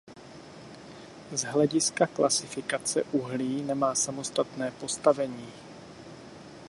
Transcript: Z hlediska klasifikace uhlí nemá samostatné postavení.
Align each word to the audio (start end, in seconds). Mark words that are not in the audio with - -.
Z 1.33 1.41
hlediska 1.43 2.07
klasifikace 2.07 3.03
uhlí 3.03 3.61
nemá 3.63 3.95
samostatné 3.95 4.71
postavení. 4.71 5.49